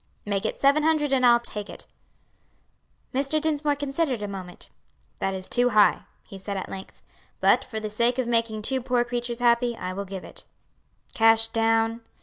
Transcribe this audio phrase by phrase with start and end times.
[0.25, 1.85] "Make it seven hundred and I'll take it."
[3.13, 3.39] Mr.
[3.39, 4.69] Dinsmore considered a moment.
[5.19, 7.03] "That is too high," he said at length,
[7.39, 10.47] "but for the sake of making two poor creatures happy, I will give it."
[11.13, 12.01] "Cash down?"